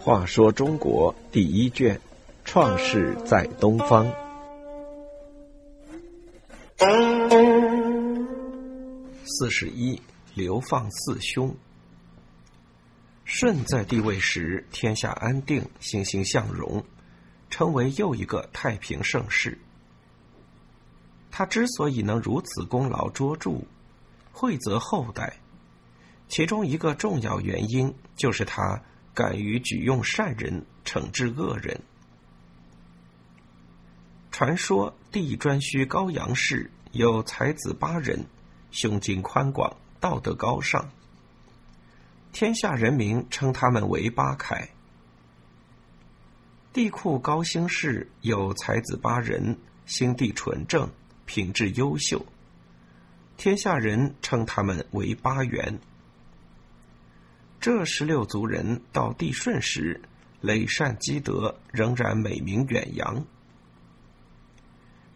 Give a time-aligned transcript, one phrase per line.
[0.00, 1.96] 话说中国第一卷，
[2.44, 4.06] 《创世在东方》
[9.26, 10.00] 四十一，
[10.34, 11.54] 流放四兄。
[13.26, 16.82] 舜在帝位时，天下安定，欣欣向荣，
[17.50, 19.58] 成为又一个太平盛世。
[21.30, 23.60] 他之所以能如此功劳卓著，
[24.40, 25.40] 惠泽后代，
[26.28, 28.80] 其中一个重要原因就是他。
[29.12, 31.80] 敢于举用善人惩治恶人。
[34.30, 38.24] 传说地专须高阳氏有才子八人，
[38.70, 40.88] 胸襟宽广，道德高尚。
[42.30, 44.68] 天下人民称他们为八楷。
[46.72, 50.88] 地库高兴氏有才子八人，心地纯正，
[51.26, 52.24] 品质优秀。
[53.38, 55.78] 天下人称他们为八元。
[57.60, 60.00] 这十六族人到帝舜时，
[60.40, 63.24] 累善积德，仍然美名远扬。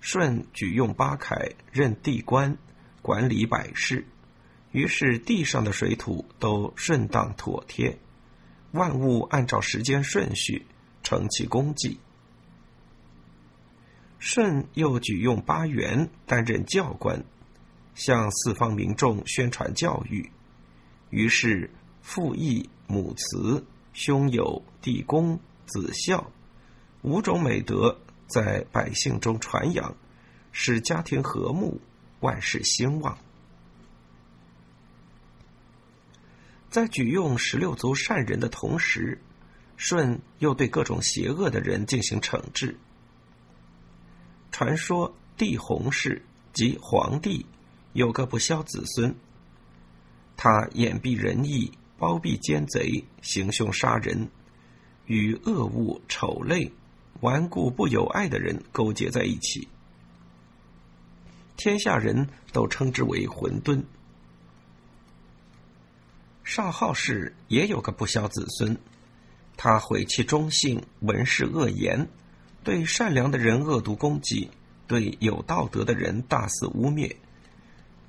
[0.01, 2.57] 舜举用八楷任地官，
[3.03, 4.07] 管理百事，
[4.71, 7.99] 于是地上的水土都顺当妥帖，
[8.71, 10.65] 万物按照时间顺序
[11.03, 11.99] 成其功绩。
[14.21, 17.25] 舜又举用八元担任教官，
[17.95, 20.31] 向四方民众宣传教育，
[21.11, 21.71] 于是。
[22.05, 26.33] 父义、母慈、兄友、弟恭、子孝，
[27.03, 29.95] 五种美德在百姓中传扬，
[30.51, 31.81] 使家庭和睦，
[32.19, 33.17] 万事兴旺。
[36.71, 39.17] 在举用十六族善人的同时，
[39.77, 42.77] 舜又对各种邪恶的人进行惩治。
[44.51, 46.21] 传说帝弘氏
[46.53, 47.47] 即皇帝
[47.93, 49.15] 有个不肖子孙，
[50.37, 51.73] 他掩蔽仁义。
[51.99, 54.29] 包庇奸贼，行凶杀人，
[55.07, 56.73] 与恶物、丑类、
[57.21, 59.69] 顽固不友爱的人勾结在一起，
[61.57, 63.85] 天下人都称之为混沌。
[66.43, 68.77] 少昊氏也有个不肖子孙，
[69.57, 72.09] 他毁弃忠信，闻事恶言，
[72.65, 74.51] 对善良的人恶毒攻击，
[74.89, 77.15] 对有道德的人大肆污蔑，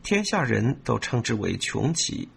[0.04, 2.28] 天下人都称之为穷奇。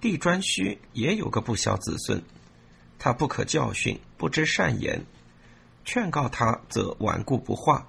[0.00, 2.22] 帝颛顼也有个不肖子孙，
[2.98, 5.04] 他不可教训，不知善言，
[5.84, 7.86] 劝告他则顽固不化，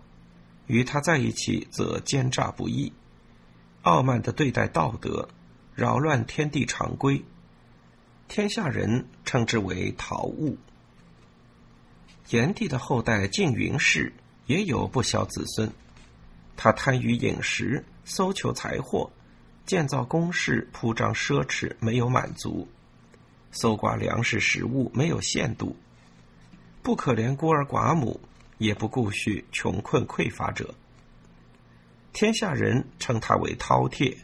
[0.68, 2.92] 与他在一起则奸诈不义，
[3.84, 5.30] 傲慢的对待道德，
[5.74, 7.24] 扰乱天地常规，
[8.28, 10.58] 天下人称之为陶物。
[12.32, 14.12] 炎帝的后代晋云氏
[14.46, 15.72] 也有不肖子孙，
[16.56, 19.10] 他贪于饮食，搜求财货。
[19.64, 22.68] 建造宫室，铺张奢侈，没有满足；
[23.52, 25.76] 搜刮粮食食物，没有限度；
[26.82, 28.20] 不可怜孤儿寡母，
[28.58, 30.74] 也不顾恤穷困匮乏者。
[32.12, 34.18] 天下人称他为饕餮。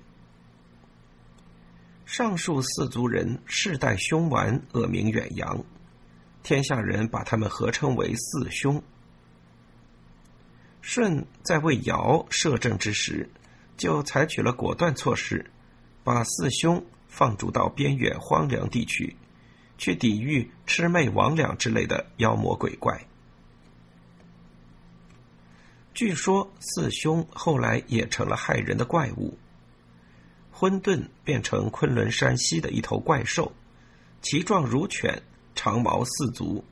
[2.06, 5.64] 上述四族人世代凶顽，恶名远扬，
[6.42, 8.82] 天下人把他们合称为四凶。
[10.90, 13.30] 舜在为尧摄政之时。
[13.76, 15.52] 就采取了果断措施，
[16.04, 19.16] 把四兄放逐到边远荒凉地区，
[19.78, 23.06] 去抵御魑魅魍魉之类的妖魔鬼怪。
[25.94, 29.38] 据说四兄后来也成了害人的怪物。
[30.52, 33.52] 混沌变成昆仑山西的一头怪兽，
[34.24, 35.22] 其状如犬，
[35.54, 36.66] 长毛四足，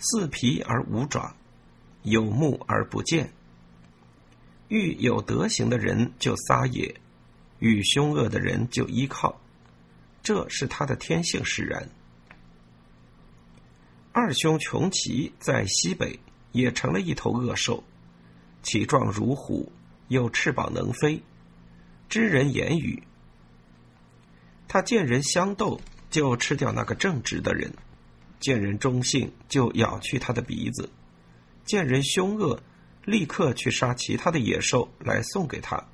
[0.00, 1.36] 四皮而五爪，
[2.04, 3.32] 有目而不见。
[4.68, 6.94] 遇有德行的人就撒野，
[7.58, 9.40] 遇凶恶的人就依靠，
[10.22, 11.88] 这是他的天性使然。
[14.12, 16.18] 二兄穷奇在西北
[16.52, 17.82] 也成了一头恶兽，
[18.62, 19.72] 其状如虎，
[20.08, 21.20] 有翅膀能飞，
[22.08, 23.02] 知人言语。
[24.66, 25.80] 他见人相斗
[26.10, 27.72] 就吃掉那个正直的人，
[28.40, 30.88] 见人忠信就咬去他的鼻子，
[31.64, 32.60] 见人凶恶。
[33.06, 35.84] 立刻去杀其他的野兽来送给他，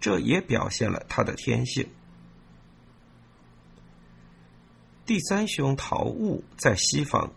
[0.00, 1.88] 这也表现了他的天性。
[5.06, 7.30] 第三兄陶物在西方，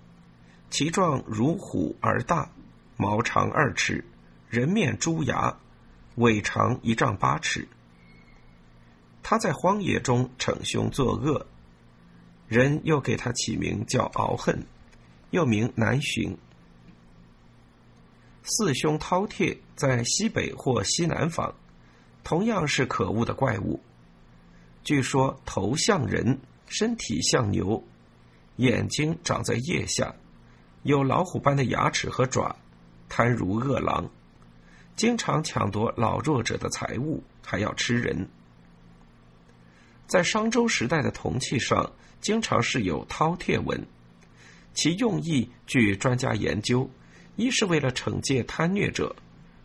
[0.72, 2.50] 其状如虎而大，
[2.98, 4.04] 毛长二尺，
[4.50, 5.60] 人面猪牙，
[6.16, 7.68] 尾长一丈八尺。
[9.22, 11.46] 他在荒野中逞凶作恶，
[12.48, 14.66] 人又给他起名叫敖恨，
[15.30, 16.36] 又名南巡。
[18.44, 21.54] 四兄饕餮在西北或西南方，
[22.24, 23.80] 同样是可恶的怪物。
[24.84, 26.38] 据说头像人，
[26.68, 27.82] 身体像牛，
[28.58, 30.14] 眼睛长在腋下，
[30.84, 32.54] 有老虎般的牙齿和爪，
[33.08, 34.10] 贪如恶狼，
[34.98, 38.28] 经常抢夺老弱者的财物，还要吃人。
[40.06, 43.88] 在商周时代的铜器上，经常是有饕餮纹，
[44.74, 46.90] 其用意据专家研究，
[47.36, 49.16] 一是为了惩戒贪虐者，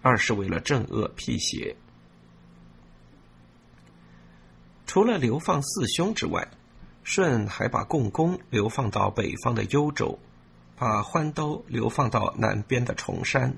[0.00, 1.76] 二是为了镇恶辟邪。
[4.86, 6.48] 除了流放四兄之外，
[7.04, 10.18] 舜还把共工流放到北方的幽州，
[10.76, 13.54] 把欢兜流放到南边的崇山。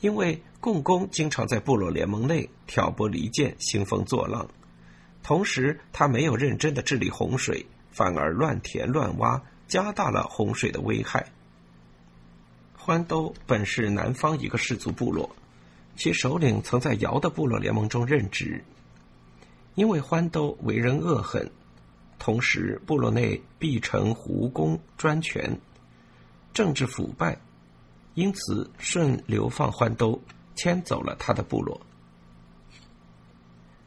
[0.00, 4.48] 因为共工经常在部落联盟内挑拨离间、兴风作浪，
[5.22, 11.30] 同时他没有认真的治理洪水，反而乱填乱挖，加大了洪水的危害。
[12.90, 15.30] 欢兜本是南方一个氏族部落，
[15.94, 18.64] 其首领曾在尧的部落联盟中任职。
[19.76, 21.48] 因为欢兜为人恶狠，
[22.18, 25.56] 同时部落内必成胡公专权，
[26.52, 27.38] 政治腐败，
[28.14, 30.20] 因此舜流放欢兜，
[30.56, 31.80] 迁走了他的部落。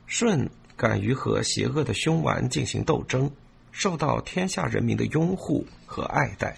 [0.08, 3.30] 舜敢于和邪恶的凶顽进行斗争，
[3.74, 6.56] 受到天下人民的拥护和爱戴。